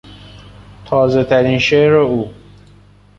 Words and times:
تازهترین 0.85 1.59
شعر 1.59 1.93
او 1.93 2.33